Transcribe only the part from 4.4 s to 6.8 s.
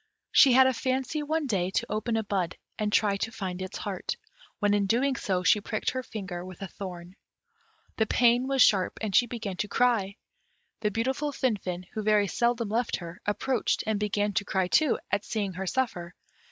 when in so doing she pricked her finger with a